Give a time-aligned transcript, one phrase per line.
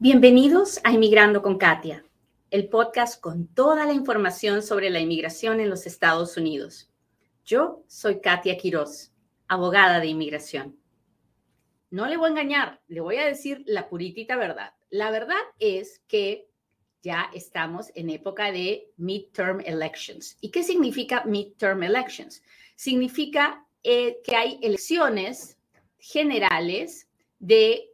[0.00, 2.04] Bienvenidos a Inmigrando con Katia,
[2.52, 6.88] el podcast con toda la información sobre la inmigración en los Estados Unidos.
[7.44, 9.10] Yo soy Katia Quiroz,
[9.48, 10.78] abogada de inmigración.
[11.90, 14.72] No le voy a engañar, le voy a decir la puritita verdad.
[14.88, 16.48] La verdad es que
[17.02, 20.36] ya estamos en época de midterm elections.
[20.40, 22.40] ¿Y qué significa midterm elections?
[22.76, 25.58] Significa eh, que hay elecciones
[25.98, 27.08] generales
[27.40, 27.90] de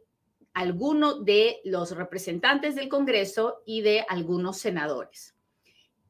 [0.55, 5.35] algunos de los representantes del Congreso y de algunos senadores.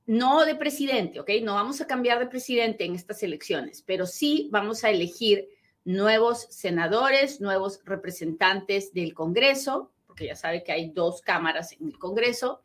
[0.05, 1.31] No de presidente, ¿ok?
[1.41, 5.49] No vamos a cambiar de presidente en estas elecciones, pero sí vamos a elegir
[5.83, 11.97] nuevos senadores, nuevos representantes del Congreso, porque ya sabe que hay dos cámaras en el
[11.97, 12.61] Congreso,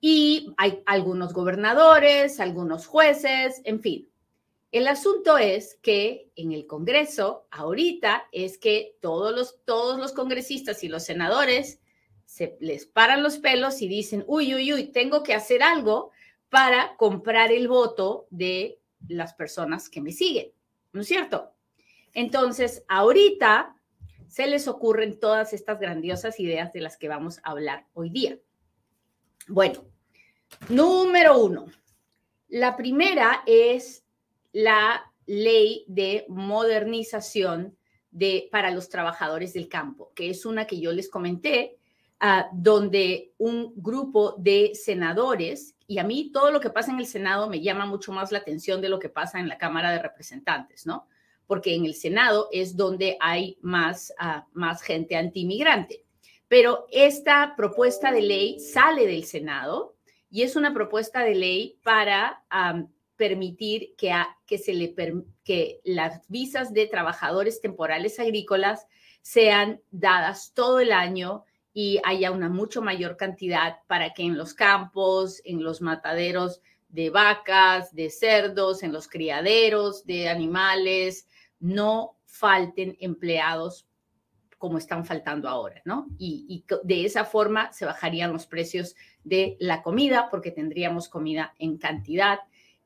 [0.00, 4.09] y hay algunos gobernadores, algunos jueces, en fin.
[4.72, 10.84] El asunto es que en el Congreso, ahorita, es que todos los, todos los congresistas
[10.84, 11.80] y los senadores
[12.24, 16.12] se les paran los pelos y dicen, uy, uy, uy, tengo que hacer algo
[16.48, 20.52] para comprar el voto de las personas que me siguen,
[20.92, 21.52] ¿no es cierto?
[22.12, 23.76] Entonces, ahorita
[24.28, 28.38] se les ocurren todas estas grandiosas ideas de las que vamos a hablar hoy día.
[29.48, 29.84] Bueno,
[30.68, 31.66] número uno.
[32.46, 34.04] La primera es
[34.52, 37.76] la ley de modernización
[38.10, 41.78] de, para los trabajadores del campo, que es una que yo les comenté,
[42.20, 47.06] uh, donde un grupo de senadores, y a mí todo lo que pasa en el
[47.06, 50.00] Senado me llama mucho más la atención de lo que pasa en la Cámara de
[50.00, 51.06] Representantes, ¿no?
[51.46, 56.04] Porque en el Senado es donde hay más, uh, más gente antimigrante.
[56.48, 59.94] Pero esta propuesta de ley sale del Senado
[60.30, 62.44] y es una propuesta de ley para
[63.20, 64.94] permitir que, se le,
[65.44, 68.86] que las visas de trabajadores temporales agrícolas
[69.20, 71.44] sean dadas todo el año
[71.74, 77.10] y haya una mucho mayor cantidad para que en los campos, en los mataderos de
[77.10, 81.28] vacas, de cerdos, en los criaderos de animales,
[81.58, 83.86] no falten empleados
[84.56, 86.06] como están faltando ahora, ¿no?
[86.18, 91.76] Y, de esa forma se bajarían los precios de la comida porque tendríamos comida en
[91.76, 92.38] cantidad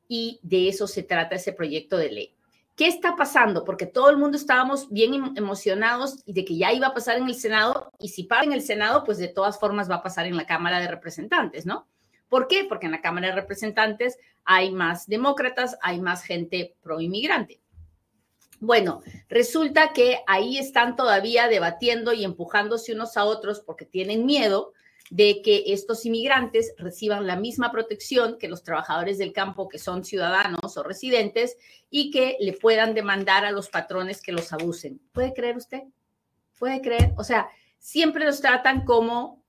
[0.09, 2.34] y de eso se trata ese proyecto de ley.
[2.76, 3.65] ¿Qué está pasando?
[3.65, 7.28] Porque todo el mundo estábamos bien em, emocionados de que ya iba a pasar en
[7.28, 10.26] el Senado y si pasa en el Senado, pues de todas formas va a pasar
[10.26, 11.87] en la Cámara de Representantes, ¿no?
[12.28, 12.64] ¿Por qué?
[12.69, 17.60] Porque en la Cámara de Representantes hay más demócratas, hay más gente pro inmigrante.
[18.59, 24.72] Bueno, resulta que ahí están todavía debatiendo y empujándose unos a otros porque tienen miedo
[25.10, 30.04] de que estos inmigrantes reciban la misma protección que los trabajadores del campo que son
[30.04, 31.56] ciudadanos o residentes
[31.91, 35.00] y que le puedan demandar a los patrones que los abusen.
[35.12, 35.82] ¿Puede creer usted?
[36.59, 37.12] ¿Puede creer?
[37.16, 37.48] O sea,
[37.78, 39.44] siempre los tratan como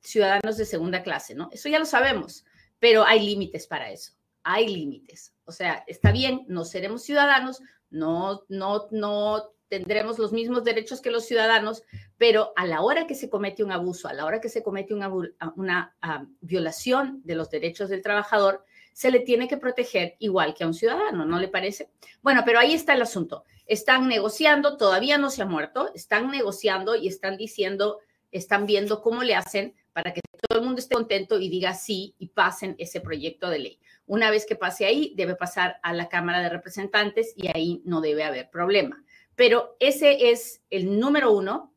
[0.00, 1.48] ciudadanos de segunda clase, ¿no?
[1.52, 2.44] Eso ya lo sabemos,
[2.78, 4.12] pero hay límites para eso.
[4.42, 5.34] Hay límites.
[5.44, 11.12] O sea, está bien, no seremos ciudadanos, no, no, no tendremos los mismos derechos que
[11.12, 11.84] los ciudadanos,
[12.18, 14.92] pero a la hora que se comete un abuso, a la hora que se comete
[14.92, 15.96] una,
[16.40, 20.74] violación de los derechos del trabajador, se le tiene que proteger igual que a un
[20.74, 21.88] ciudadano, ¿no le parece?
[22.20, 23.44] Bueno, pero ahí está el asunto.
[23.64, 28.00] Están negociando, todavía no se ha muerto, están negociando y están diciendo,
[28.32, 32.16] están viendo cómo le hacen para que todo el mundo esté contento y diga sí
[32.18, 33.80] y pasen ese proyecto de ley.
[34.06, 38.00] Una vez que pase ahí, debe pasar a la Cámara de Representantes y ahí no
[38.00, 39.04] debe haber problema.
[39.40, 41.72] Pero ese es el número uno,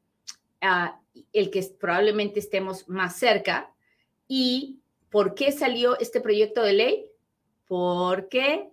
[0.61, 0.89] uh,
[1.31, 3.73] el que probablemente estemos más cerca.
[4.27, 7.11] ¿Y por qué salió este proyecto de ley?
[7.65, 8.69] Porque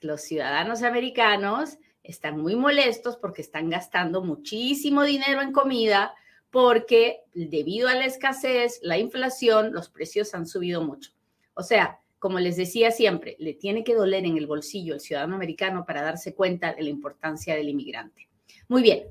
[0.00, 6.12] los ciudadanos americanos están muy molestos porque están gastando muchísimo dinero en comida,
[6.50, 11.12] porque debido a la escasez, la inflación, los precios han subido mucho.
[11.54, 15.34] O sea, como les decía siempre, le tiene que doler en el bolsillo el ciudadano
[15.34, 18.28] americano para darse cuenta de la importancia del inmigrante.
[18.68, 19.08] Muy bien,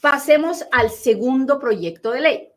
[0.00, 2.48] pasemos al segundo proyecto de ley.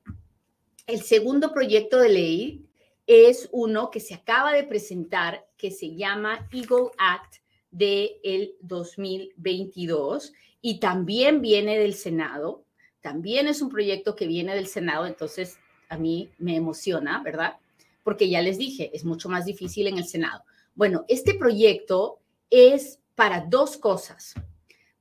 [0.86, 2.66] El segundo proyecto de ley
[3.08, 7.38] es uno que se acaba de presentar que se llama Eagle Act
[7.72, 12.64] del el 2022 y también viene del Senado.
[13.02, 15.58] También es un proyecto que viene del Senado, entonces
[15.90, 17.58] a mí me emociona, ¿verdad?
[18.08, 20.46] Porque ya les dije, es mucho más difícil en el Senado.
[20.76, 24.34] Bueno, este proyecto es para dos cosas.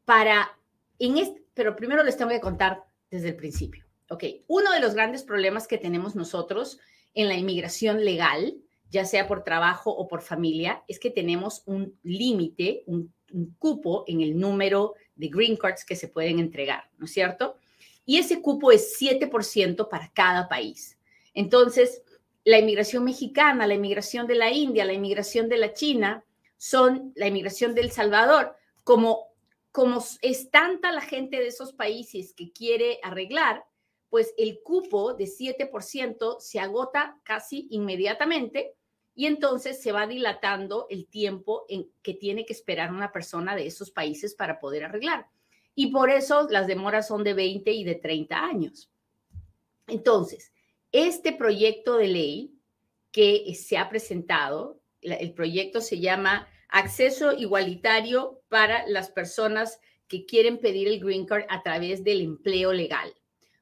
[0.04, 0.58] Para,
[0.98, 3.84] en este, pero primero les tengo que contar desde el principio.
[4.10, 6.80] Ok, uno de los grandes problemas que tenemos nosotros
[7.14, 8.56] en la inmigración legal,
[8.90, 13.14] ya sea por trabajo o por familia, es que tenemos un límite, un,
[13.60, 17.56] cupo en el número de green cards que se pueden entregar, ¿no es cierto?
[18.04, 20.98] y ese cupo es 7% para cada país.
[21.34, 22.02] Entonces,
[22.46, 26.24] la inmigración mexicana, la inmigración de la India, la inmigración de la China,
[26.56, 29.26] son la inmigración del Salvador, como,
[29.72, 33.64] como es tanta la gente de esos países que quiere arreglar,
[34.10, 38.74] pues el cupo de 7% se agota casi inmediatamente
[39.16, 43.66] y entonces se va dilatando el tiempo en que tiene que esperar una persona de
[43.66, 45.26] esos países para poder arreglar.
[45.74, 48.88] Y por eso las demoras son de 20 y de 30 años.
[49.88, 50.52] Entonces,
[50.96, 52.54] este proyecto de ley
[53.12, 59.78] que se ha presentado, el proyecto se llama Acceso Igualitario para las personas
[60.08, 63.12] que quieren pedir el green card a través del empleo legal.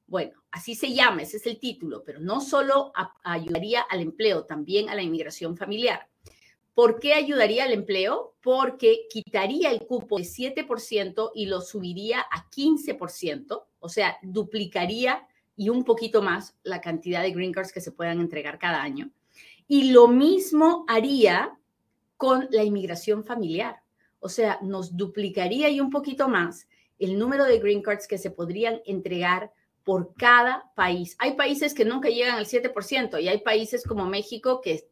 [0.06, 2.92] Bueno, así se llama, ese es el título, pero no solo
[3.25, 6.08] ayudaría al empleo, también a la inmigración familiar.
[6.72, 8.37] ¿Por qué ayudaría al empleo?
[8.42, 15.68] Porque quitaría el cupo de 7% y lo subiría a 15%, o sea, duplicaría y
[15.68, 19.10] un poquito más la cantidad de green cards que se puedan entregar cada año.
[19.66, 21.58] Y lo mismo haría
[22.16, 23.82] con la inmigración familiar.
[24.20, 26.68] O sea, nos duplicaría y un poquito más
[26.98, 29.52] el número de green cards que se podrían entregar
[29.84, 31.16] por cada país.
[31.18, 34.88] Hay países que nunca llegan al 7% y hay países como México que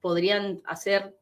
[0.00, 1.16] podrían hacer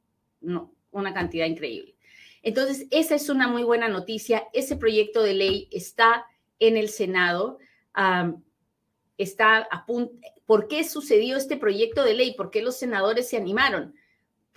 [0.91, 1.95] una cantidad increíble.
[2.43, 4.49] Entonces, esa es una muy buena noticia.
[4.53, 6.27] Ese proyecto de ley está
[6.59, 7.59] en el Senado
[9.19, 10.15] está a punto.
[10.47, 12.35] ¿Por qué sucedió este proyecto de ley?
[12.35, 13.95] ¿Por qué los senadores se animaron?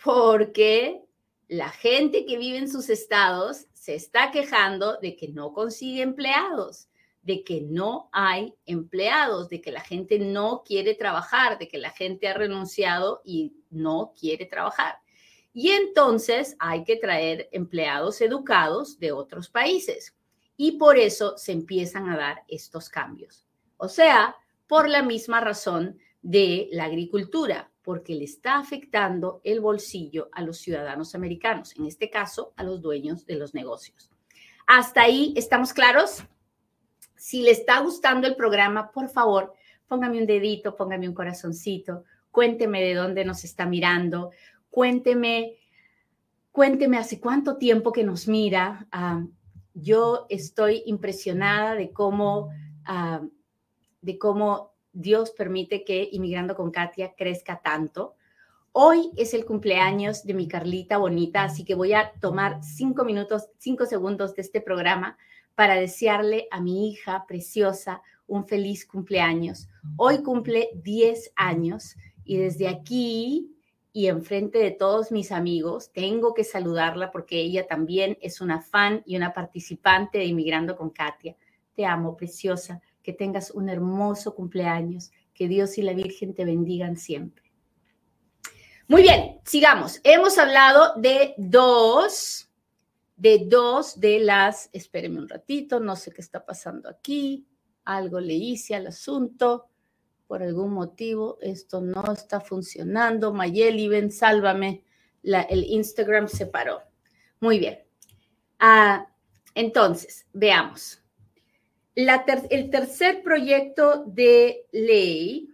[0.04, 1.02] Porque
[1.48, 6.90] la gente que vive en sus estados se está quejando de que no consigue empleados,
[7.22, 11.92] de que no hay empleados, de que la gente no quiere trabajar, de que la
[11.92, 14.98] gente ha renunciado y no quiere trabajar.
[15.54, 20.17] Y entonces hay que traer empleados educados de otros países
[20.58, 23.46] y por eso se empiezan a dar estos cambios.
[23.78, 24.36] O sea,
[24.68, 30.58] por la misma razón de la agricultura, porque le está afectando el bolsillo a los
[30.58, 34.12] ciudadanos americanos, en este caso a los dueños de los negocios.
[34.66, 36.24] Hasta ahí, ¿estamos claros?
[37.16, 39.54] Si le está gustando el programa, por favor,
[39.88, 44.32] póngame un dedito, póngame un corazoncito, cuénteme de dónde nos está mirando,
[44.70, 45.56] cuénteme,
[46.52, 48.86] cuénteme hace cuánto tiempo que nos mira.
[48.92, 49.24] Ah,
[49.80, 52.50] yo estoy impresionada de cómo,
[52.86, 53.22] ah,
[54.02, 58.16] de cómo Dios permite que Inmigrando con Katia crezca tanto.
[58.72, 63.50] Hoy es el cumpleaños de mi Carlita bonita, así que voy a tomar cinco minutos,
[63.58, 65.18] cinco segundos de este programa
[65.56, 69.70] para desearle a mi hija preciosa un feliz cumpleaños.
[69.96, 73.57] Hoy cumple 10 años y desde aquí
[73.98, 79.02] y enfrente de todos mis amigos, tengo que saludarla porque ella también es una fan
[79.08, 81.36] y una participante de Inmigrando con Katia.
[81.74, 86.96] Te amo, preciosa, que tengas un hermoso cumpleaños, que Dios y la Virgen te bendigan
[86.96, 87.52] siempre.
[88.88, 90.00] Muy bien, sigamos.
[90.04, 92.52] Hemos hablado de dos,
[93.16, 97.48] de dos de las, espérenme un ratito, no sé qué está pasando aquí,
[97.84, 99.70] algo le hice al asunto
[100.28, 103.34] por algún motivo esto no está funcionando.
[103.34, 104.84] Mayeli, ven, sálvame.
[105.24, 106.82] el Instagram se paró.
[107.40, 107.80] Muy bien.
[108.60, 109.08] Ah,
[109.56, 111.02] entonces, veamos.
[111.96, 115.50] el tercer proyecto de ley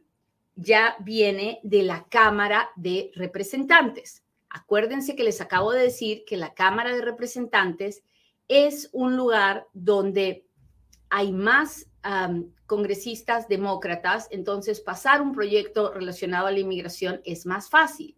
[0.56, 4.24] ya viene de la Cámara de Representantes.
[4.50, 8.04] Acuérdense que les acabo de decir que la Cámara de Representantes
[8.48, 10.46] es un lugar donde
[11.10, 11.88] hay más
[12.66, 18.18] congresistas demócratas, entonces pasar un proyecto relacionado a la inmigración es más fácil.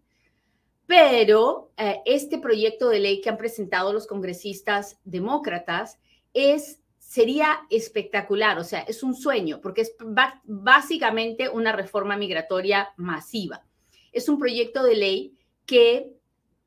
[0.88, 6.00] Pero eh, este proyecto de ley que han presentado los congresistas demócratas
[6.34, 9.96] es sería espectacular, o sea, es un sueño, porque es
[10.44, 13.63] básicamente una reforma migratoria masiva.
[14.12, 16.12] Es un proyecto de ley que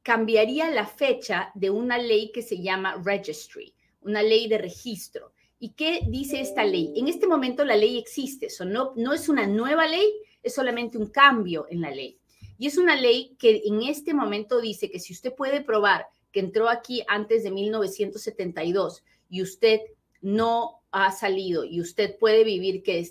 [0.02, 5.32] cambiaría la fecha de una ley que se llama registry, una ley de registro.
[5.60, 6.92] ¿Y qué dice esta ley?
[6.96, 10.12] En este momento la ley existe, eso no, no es una nueva ley,
[10.42, 12.18] es solamente un cambio en la ley.
[12.58, 16.40] Y es una ley que en este momento dice que si usted puede probar que
[16.40, 19.80] entró aquí antes de 1972 y usted
[20.20, 23.08] no ha salido y usted puede vivir que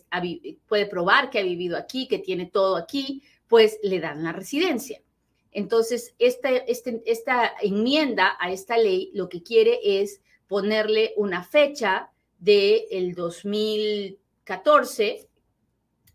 [0.67, 5.01] puede probar que ha vivido aquí, que tiene todo aquí, pues le dan la residencia.
[5.51, 12.11] Entonces, esta, este, esta enmienda a esta ley lo que quiere es ponerle una fecha
[12.39, 15.27] del 2014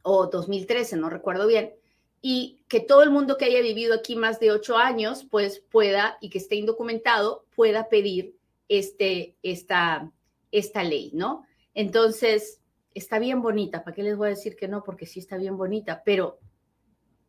[0.02, 1.74] o 2013, no recuerdo bien,
[2.20, 6.18] y que todo el mundo que haya vivido aquí más de ocho años, pues pueda,
[6.20, 8.36] y que esté indocumentado, pueda pedir
[8.68, 10.10] este, esta,
[10.52, 11.44] esta ley, ¿no?
[11.74, 12.60] Entonces,
[12.94, 14.84] está bien bonita, ¿para qué les voy a decir que no?
[14.84, 16.38] Porque sí está bien bonita, pero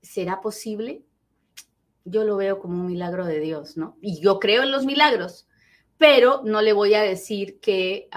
[0.01, 1.03] ¿será posible?
[2.05, 3.97] Yo lo veo como un milagro de Dios, ¿no?
[4.01, 5.47] Y yo creo en los milagros,
[5.97, 8.09] pero no le voy a decir que,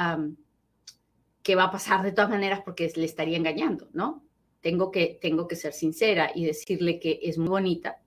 [1.47, 4.25] que va a pasar de todas maneras porque le estaría engañando, ¿no?
[4.61, 8.00] Tengo que, tengo que ser sincera y decirle que es muy bonita,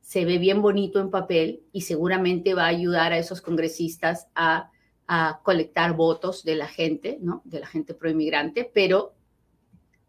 [0.00, 4.72] se ve bien bonito en papel y seguramente va a ayudar a esos congresistas a,
[5.06, 7.42] a colectar votos de la gente, ¿no?
[7.44, 9.14] De la gente proinmigrante, pero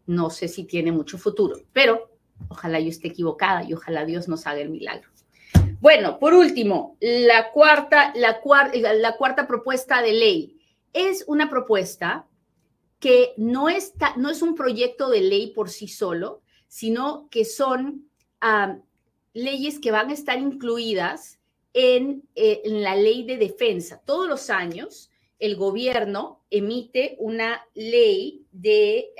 [0.06, 1.60] no sé si tiene mucho futuro.
[1.72, 2.10] Pero
[2.48, 5.08] ojalá yo esté equivocada y ojalá Dios nos haga el milagro.
[5.80, 8.40] Bueno, por último, la cuarta, la,
[8.94, 10.60] la cuarta propuesta de ley
[10.92, 12.26] es una propuesta
[13.02, 18.08] que no, está, no es un proyecto de ley por sí solo, sino que son
[18.40, 18.78] ah,
[19.34, 21.40] leyes que van a estar incluidas
[21.74, 24.00] en, eh, en, la ley de defensa.
[24.06, 29.10] Todos los años el gobierno emite una ley de,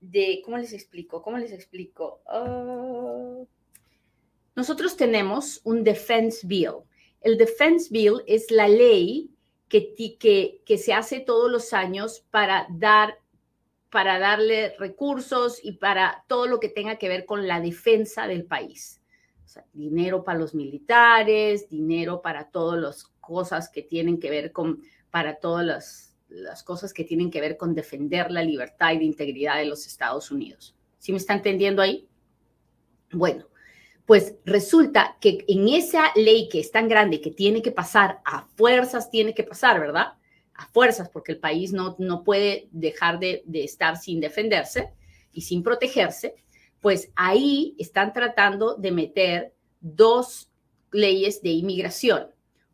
[0.00, 1.22] de ¿cómo les explico?
[1.22, 2.20] ¿Cómo les explico?
[2.26, 3.46] Uh,
[4.54, 6.82] nosotros tenemos un Defense Bill.
[7.22, 9.30] El Defense Bill es la ley
[9.70, 13.18] que, se hace todos los años para dar
[13.88, 18.44] para darle recursos y para todo lo que tenga que ver con la defensa del
[18.44, 19.02] país.
[19.72, 25.40] Dinero para los militares, dinero para todas las cosas que tienen que ver con, para
[25.40, 29.56] todas las, las cosas que tienen que ver con defender la libertad y la integridad
[29.56, 30.76] de los Estados Unidos.
[30.98, 32.08] ¿Sí me está entendiendo ahí?
[33.10, 33.49] Bueno,
[34.10, 38.44] pues resulta que en esa ley que es tan grande que tiene que pasar, a
[38.56, 40.14] fuerzas tiene que pasar, ¿verdad?
[40.52, 44.90] A fuerzas, porque el país no, no puede dejar de, de estar sin defenderse
[45.30, 46.34] y sin protegerse,
[46.80, 50.50] pues ahí están tratando de meter dos
[50.90, 52.32] leyes de inmigración.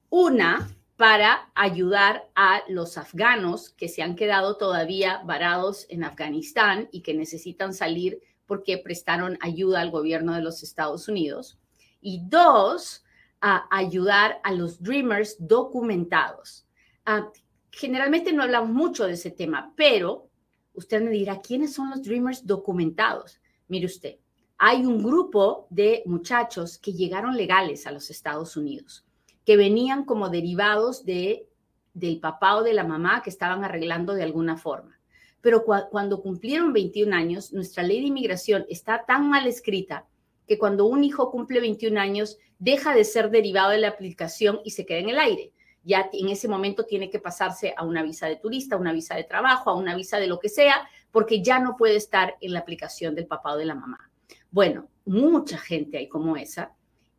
[0.08, 7.02] Una para ayudar a los afganos que se han quedado todavía varados en Afganistán y
[7.02, 11.58] que necesitan salir porque prestaron ayuda al gobierno de los Estados Unidos.
[12.00, 13.04] Y dos,
[13.40, 16.66] a ayudar a los Dreamers documentados.
[17.04, 17.30] Ah,
[17.70, 20.28] generalmente no hablamos mucho de ese tema, pero
[20.74, 23.40] usted me dirá, ¿quiénes son los Dreamers documentados?
[23.68, 24.16] Mire usted,
[24.58, 29.04] hay un grupo de muchachos que llegaron legales a los Estados Unidos,
[29.44, 31.48] que venían como derivados de,
[31.92, 34.95] del papá o de la mamá que estaban arreglando de alguna forma
[35.40, 40.06] pero cuando cumplieron 21 años, nuestra ley de inmigración está tan mal escrita
[40.46, 44.70] que cuando un hijo cumple 21 años, deja de ser derivado de la aplicación y
[44.70, 45.52] se queda en el aire.
[45.84, 49.14] Ya en ese momento tiene que pasarse a una visa de turista, a una visa
[49.14, 52.52] de trabajo, a una visa de lo que sea, porque ya no puede estar en
[52.52, 54.10] la aplicación del papá o de la mamá.
[54.50, 56.72] Bueno, mucha gente hay como esa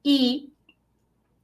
[0.03, 0.51] y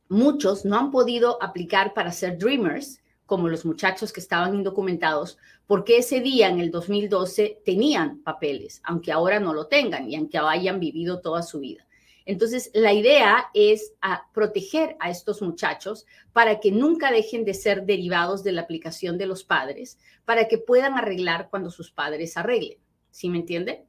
[0.10, 5.98] muchos no han podido aplicar para ser Dreamers como los muchachos que estaban indocumentados, porque
[5.98, 10.80] ese día, en el 2012, tenían papeles, aunque ahora no lo tengan y aunque hayan
[10.80, 11.88] vivido toda su vida.
[12.26, 13.94] Entonces, la idea es
[14.34, 19.26] proteger a estos muchachos para que nunca dejen de ser derivados de la aplicación de
[19.26, 22.78] los padres, para que puedan arreglar cuando sus padres arreglen.
[23.12, 23.86] ¿Sí me entiende?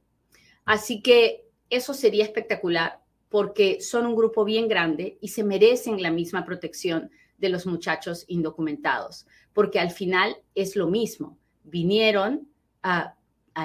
[0.65, 2.99] Así que eso sería espectacular
[3.29, 8.25] porque son un grupo bien grande y se merecen la misma protección de los muchachos
[8.27, 11.37] indocumentados, porque al final es lo mismo.
[11.63, 12.47] Vinieron,
[12.83, 13.15] a,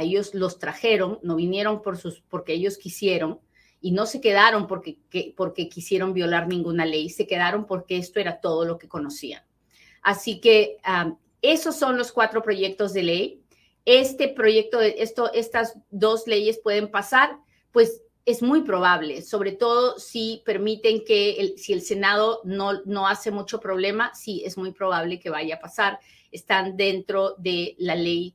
[0.01, 3.41] ellos los trajeron, no vinieron por sus, porque ellos quisieron
[3.81, 4.99] y no se quedaron porque,
[5.37, 9.43] porque quisieron violar ninguna ley, se quedaron porque esto era todo lo que conocían.
[10.03, 10.79] Así que
[11.43, 13.43] esos son los cuatro proyectos de ley.
[13.85, 17.39] Este proyecto, esto, estas dos leyes pueden pasar,
[17.73, 23.07] pues es muy probable, sobre todo si permiten que el, si el Senado no, no
[23.07, 25.99] hace mucho problema, sí es muy probable que vaya a pasar.
[26.31, 28.35] Están dentro de la ley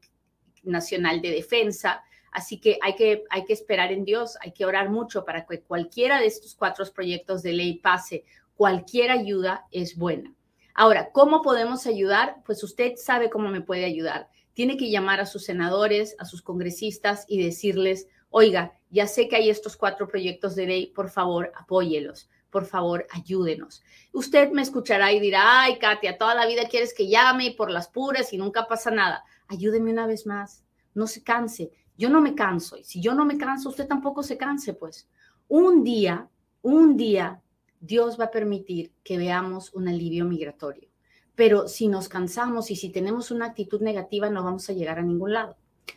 [0.63, 4.89] nacional de defensa, así que hay que, hay que esperar en Dios, hay que orar
[4.89, 8.25] mucho para que cualquiera de estos cuatro proyectos de ley pase.
[8.55, 10.33] Cualquier ayuda es buena.
[10.73, 12.37] Ahora, ¿cómo podemos ayudar?
[12.45, 14.29] Pues usted sabe cómo me puede ayudar.
[14.53, 18.07] Tiene que llamar a sus senadores, a sus congresistas y decirles,
[18.37, 23.07] oiga, ya sé que hay estos cuatro proyectos de ley, por favor, apóyelos, por favor,
[23.09, 23.81] ayúdenos.
[24.11, 27.87] Usted me escuchará y dirá, ay, Katia, toda la vida quieres que llame por las
[27.87, 29.23] puras y nunca pasa nada.
[29.47, 31.71] Ayúdeme una vez más, no se canse.
[31.97, 35.07] Yo no me canso y si yo no me canso, usted tampoco se canse, pues.
[35.47, 36.27] Un día,
[36.61, 37.41] un día,
[37.79, 40.89] Dios va a permitir que veamos un alivio migratorio.
[41.35, 45.03] Pero si nos cansamos y si tenemos una actitud negativa, no vamos a llegar a
[45.03, 45.55] ningún lado.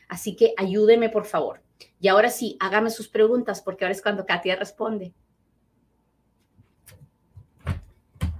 [0.09, 1.63] Así que ayúdeme, por favor.
[2.01, 5.15] Y ahora sí, hágame sus preguntas porque ahora es cuando Katia responde.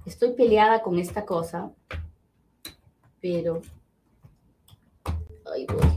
[0.07, 1.71] Estoy peleada con esta cosa,
[3.21, 3.61] pero...
[5.53, 5.89] Ahí voy.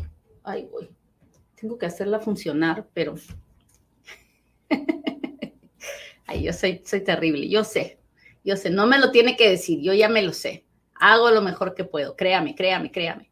[0.44, 0.90] Ay, voy.
[1.56, 3.16] Tengo que hacerla funcionar, pero...
[6.26, 8.00] Ay, yo soy, soy terrible, yo sé,
[8.44, 10.66] yo sé, no me lo tiene que decir, yo ya me lo sé.
[10.96, 13.32] Hago lo mejor que puedo, créame, créame, créame.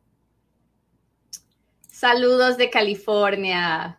[1.87, 3.98] Saludos de California.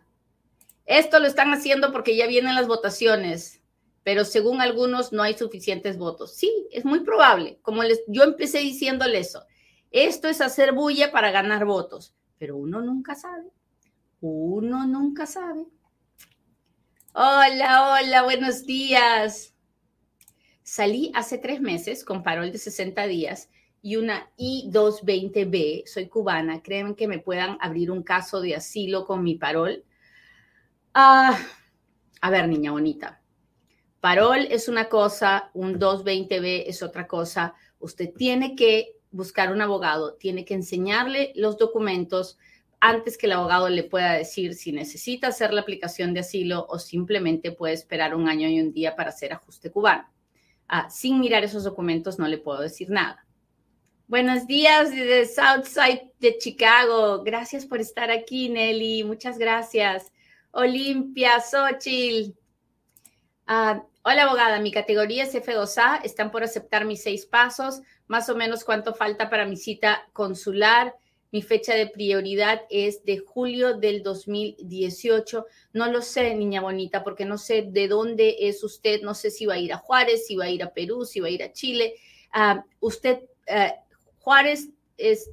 [0.91, 3.61] Esto lo están haciendo porque ya vienen las votaciones,
[4.03, 6.35] pero según algunos no hay suficientes votos.
[6.35, 7.59] Sí, es muy probable.
[7.61, 9.45] Como les, yo empecé diciéndole eso.
[9.89, 13.47] Esto es hacer bulla para ganar votos, pero uno nunca sabe.
[14.19, 15.65] Uno nunca sabe.
[17.13, 19.55] Hola, hola, buenos días.
[20.61, 23.49] Salí hace tres meses con parol de 60 días
[23.81, 29.23] y una I-220B, soy cubana, creen que me puedan abrir un caso de asilo con
[29.23, 29.85] mi parol.
[30.93, 31.39] Ah,
[32.19, 33.21] a ver, niña bonita,
[34.01, 37.53] parol es una cosa, un 220B es otra cosa.
[37.79, 42.37] Usted tiene que buscar un abogado, tiene que enseñarle los documentos
[42.81, 46.79] antes que el abogado le pueda decir si necesita hacer la aplicación de asilo o
[46.79, 50.09] simplemente puede esperar un año y un día para hacer ajuste cubano.
[50.67, 53.25] Ah, sin mirar esos documentos no le puedo decir nada.
[54.07, 57.23] Buenos días desde Southside de Chicago.
[57.23, 59.03] Gracias por estar aquí, Nelly.
[59.03, 60.11] Muchas gracias.
[60.51, 62.33] Olimpia, Xochitl.
[63.47, 64.59] Ah, hola, abogada.
[64.59, 66.01] Mi categoría es F2A.
[66.03, 67.81] Están por aceptar mis seis pasos.
[68.07, 70.95] Más o menos cuánto falta para mi cita consular.
[71.31, 75.45] Mi fecha de prioridad es de julio del 2018.
[75.71, 79.01] No lo sé, niña bonita, porque no sé de dónde es usted.
[79.01, 81.21] No sé si va a ir a Juárez, si va a ir a Perú, si
[81.21, 81.95] va a ir a Chile.
[82.33, 83.73] Ah, usted eh,
[84.19, 84.69] Juárez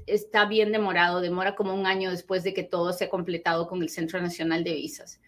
[0.07, 3.83] está bien demorado, demora como un año después de que todo se ha completado con
[3.83, 5.21] el Centro Nacional de Visas.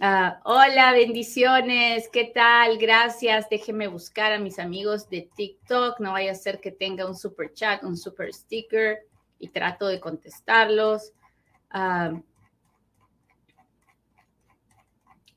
[0.00, 2.78] Ah, hola, bendiciones, ¿qué tal?
[2.78, 3.48] Gracias.
[3.50, 6.00] Déjenme buscar a mis amigos de TikTok.
[6.00, 9.06] No vaya a ser que tenga un super chat, un super sticker
[9.38, 11.12] y trato de contestarlos.
[11.74, 12.22] Uh,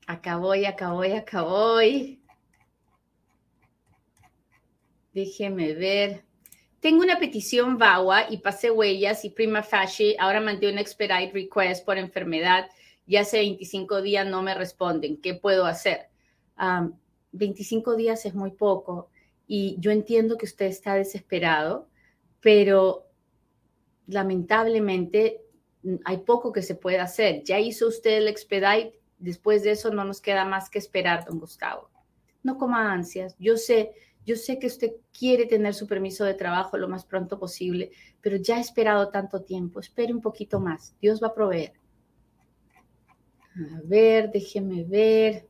[0.06, 2.22] acá voy, acá voy, acá voy.
[5.12, 6.25] Déjenme ver.
[6.86, 10.14] Tengo una petición VAWA y pasé huellas y prima facie.
[10.20, 12.68] Ahora mandé un expedite request por enfermedad
[13.04, 15.16] y hace 25 días no me responden.
[15.20, 16.10] ¿Qué puedo hacer?
[17.32, 19.10] 25 días es muy poco
[19.48, 21.88] y yo entiendo que usted está desesperado,
[22.40, 23.08] pero
[24.06, 25.40] lamentablemente
[25.82, 27.42] mm, hay poco que se puede hacer.
[27.42, 31.40] Ya hizo usted el expedite, después de eso no nos queda más que esperar, don
[31.40, 31.90] Gustavo.
[32.44, 33.34] No coma ansias.
[33.40, 33.90] Yo sé
[34.26, 38.36] yo sé que usted quiere tener su permiso de trabajo lo más pronto posible, pero
[38.36, 39.78] ya ha esperado tanto tiempo.
[39.78, 40.96] Espere un poquito más.
[41.00, 41.74] Dios va a proveer.
[43.54, 45.46] A ver, déjeme ver.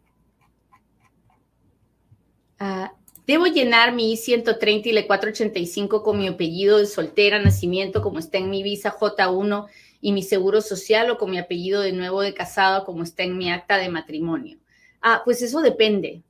[2.59, 2.93] Ah,
[3.27, 8.37] debo llenar mi I-130 y la 485 con mi apellido de soltera, nacimiento, como está
[8.37, 9.67] en mi visa J1
[10.03, 13.39] y mi seguro social o con mi apellido de nuevo de casado, como está en
[13.39, 14.59] mi acta de matrimonio.
[15.01, 16.23] Ah, pues eso depende.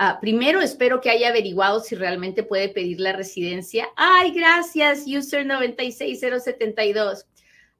[0.00, 3.88] Ah, primero, espero que haya averiguado si realmente puede pedir la residencia.
[3.96, 7.26] Ay, gracias, user 96072.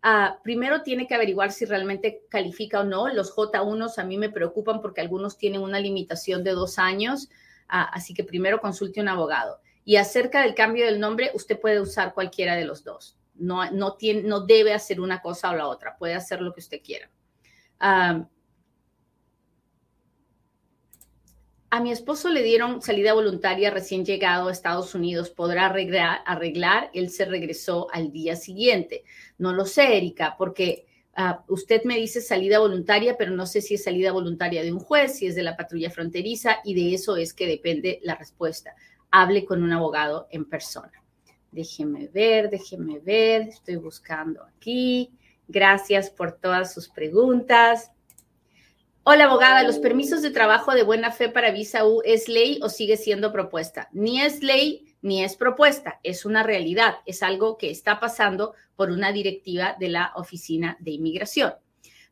[0.03, 3.07] Ah, primero tiene que averiguar si realmente califica o no.
[3.07, 7.29] Los J1 a mí me preocupan porque algunos tienen una limitación de dos años,
[7.69, 9.61] ah, así que primero consulte un abogado.
[9.85, 13.17] Y acerca del cambio del nombre, usted puede usar cualquiera de los dos.
[13.37, 16.63] No, no, tiene, no debe hacer una cosa o la otra, puede hacer lo que
[16.63, 17.09] usted quiera.
[21.71, 25.29] A mi esposo le dieron salida voluntaria recién llegado a Estados Unidos.
[25.29, 26.91] ¿Podrá arreglar?
[26.95, 29.05] Él se regresó al día siguiente.
[29.37, 33.75] No lo sé, Erika, porque ah, usted me dice salida voluntaria, pero no sé si
[33.75, 37.19] es salida voluntaria de un juez, si es de la patrulla fronteriza, y de eso
[37.19, 38.75] es que depende la respuesta.
[39.11, 41.05] Hable con un abogado en persona.
[41.53, 43.43] Déjeme ver, déjeme ver.
[43.43, 45.11] Estoy buscando aquí.
[45.47, 47.93] Gracias por todas sus preguntas.
[49.11, 52.68] Hola, abogada, ¿los permisos de trabajo de buena fe para visa U es ley o
[52.68, 53.88] sigue siendo propuesta?
[53.90, 58.90] Ni es ley ni es propuesta, es una realidad, es algo que está pasando por
[58.90, 61.55] una directiva de la Oficina de Inmigración.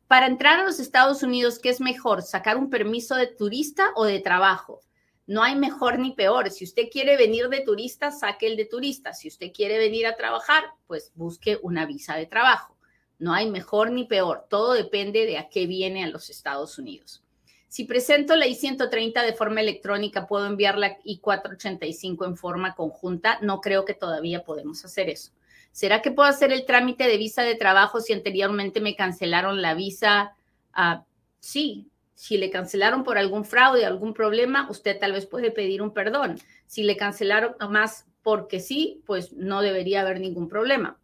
[0.07, 2.23] Para entrar a los Estados Unidos, ¿qué es mejor?
[2.23, 4.81] ¿Sacar un permiso de turista o de trabajo?
[5.27, 6.49] No hay mejor ni peor.
[6.49, 9.13] Si usted quiere venir de turista, saque el de turista.
[9.13, 12.76] Si usted quiere venir a trabajar, pues busque una visa de trabajo.
[13.19, 17.23] No hay mejor ni peor, todo depende de a qué viene a los Estados Unidos.
[17.67, 23.39] Si presento la I-130 de forma electrónica, ¿puedo enviar la I-485 en forma conjunta?
[23.41, 25.31] No creo que todavía podemos hacer eso.
[25.71, 29.73] ¿Será que puedo hacer el trámite de visa de trabajo si anteriormente me cancelaron la
[29.73, 30.35] visa?
[30.73, 31.03] Ah,
[31.39, 35.93] sí, si le cancelaron por algún fraude, algún problema, usted tal vez puede pedir un
[35.93, 36.39] perdón.
[36.65, 40.97] Si le cancelaron más porque sí, pues no debería haber ningún problema.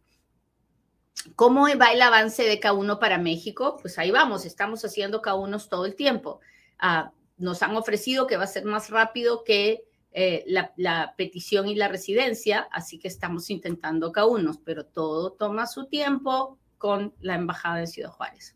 [1.36, 3.78] ¿Cómo va el avance de K1 para México?
[3.80, 6.40] Pues ahí vamos, estamos haciendo K1 todo el tiempo.
[6.78, 11.74] Ah, nos han ofrecido que va a ser más rápido que eh, la, petición y
[11.74, 17.78] la residencia, así que estamos intentando K1, pero todo toma su tiempo con la Embajada
[17.78, 18.54] de Ciudad Juárez.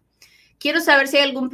[0.61, 1.51] Quiero saber si hay algún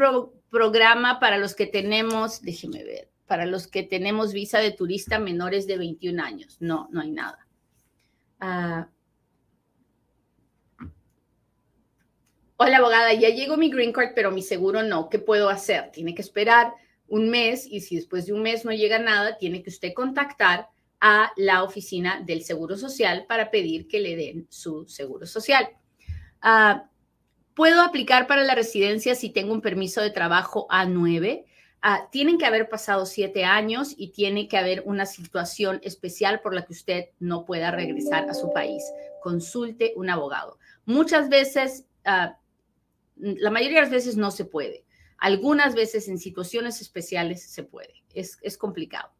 [0.50, 5.66] programa para los que tenemos, déjeme ver, para los que tenemos visa de turista menores
[5.66, 6.58] de 21 años.
[6.60, 7.46] No, no hay nada.
[8.40, 8.88] Ah,
[12.56, 15.08] Hola, abogada, ya llegó mi green card, pero mi seguro no.
[15.08, 15.90] ¿Qué puedo hacer?
[15.90, 16.72] Tiene que esperar
[17.08, 20.68] un mes y si después de un mes no llega nada, tiene que usted contactar
[21.00, 25.68] a la oficina del Seguro Social para pedir que le den su seguro social.
[26.40, 26.88] Ah,
[27.54, 31.46] ¿Puedo aplicar para la residencia si tengo un permiso de trabajo A9?
[31.82, 36.54] Ah, tienen que haber pasado siete años y tiene que haber una situación especial por
[36.54, 38.84] la que usted no pueda regresar a su país.
[39.24, 40.56] Consulte un abogado.
[40.86, 42.38] Muchas veces ah,
[43.16, 44.84] la mayoría de las veces no se puede.
[45.18, 48.02] Algunas veces en situaciones especiales se puede.
[48.12, 49.12] Es, complicado.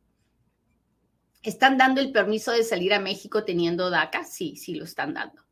[1.43, 4.25] ¿Están dando el permiso de salir a México teniendo DACA?
[4.25, 5.43] Sí, sí lo están dando.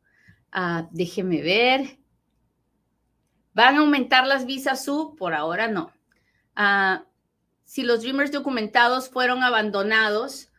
[0.51, 1.97] Ah, déjeme ver.
[3.53, 5.15] ¿Van a aumentar las visas su?
[5.15, 5.91] Por ahora no.
[6.55, 7.05] Ah,
[7.63, 10.51] si los Dreamers documentados fueron abandonados,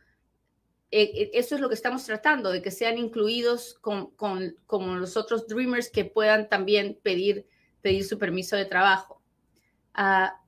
[0.91, 4.99] eh, eh, eso es lo que estamos tratando, de que sean incluidos con, con, con,
[4.99, 7.47] los otros Dreamers que puedan también pedir
[7.85, 9.21] pedir su permiso de trabajo.
[9.93, 10.41] Ah,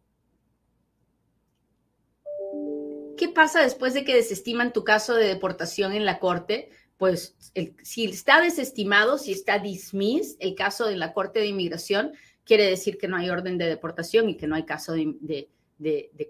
[3.15, 6.71] ¿Qué pasa después de que desestiman tu caso de deportación en la corte?
[6.97, 7.37] Pues
[7.83, 12.97] si está desestimado, si está dismissed el caso de la Corte de Inmigración, quiere decir
[12.97, 15.47] que no hay orden de deportación y que no hay caso de,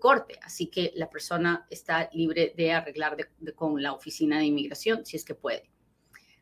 [0.01, 0.37] corte.
[0.43, 3.15] Así que la persona está libre de arreglar
[3.55, 5.69] con la Oficina de Inmigración si es que puede.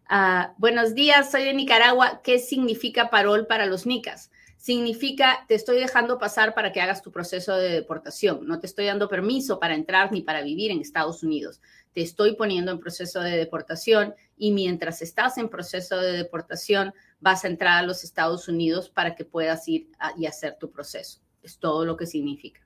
[0.08, 2.22] Ah, buenos días, soy de Nicaragua.
[2.24, 4.32] ¿Qué significa parol para los nicas?
[4.66, 8.48] Significa te estoy dejando pasar para que hagas tu proceso de deportación.
[8.48, 11.62] No te estoy dando permiso para entrar ni para vivir en Estados Unidos.
[11.94, 17.46] Te estoy poniendo en proceso de deportación y mientras estás en proceso de deportación vas
[17.46, 21.20] a entrar a los Estados Unidos para que puedas ir y hacer tu proceso.
[21.44, 22.66] Es todo lo que significa.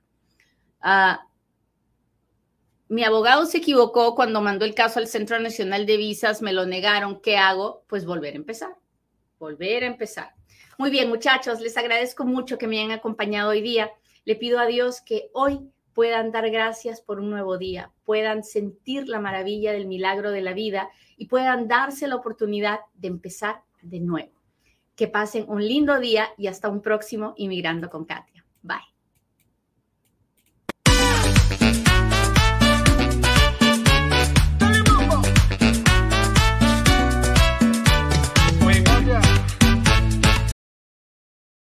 [0.80, 1.26] Ah,
[2.88, 6.64] mi abogado se equivocó cuando mandó el caso al Centro Nacional de Visas, me lo
[6.64, 7.20] negaron.
[7.20, 7.84] ¿Qué hago?
[7.88, 8.74] Pues volver a empezar.
[9.38, 10.39] Volver a empezar.
[10.80, 13.90] Muy bien, muchachos, les agradezco mucho que me hayan acompañado hoy día.
[14.24, 15.60] Le pido a Dios que hoy
[15.92, 20.54] puedan dar gracias por un nuevo día, puedan sentir la maravilla del milagro de la
[20.54, 20.88] vida
[21.18, 24.32] y puedan darse la oportunidad de empezar de nuevo.
[24.96, 28.42] Que pasen un lindo día y hasta un próximo Inmigrando con Katia.
[28.62, 28.89] Bye.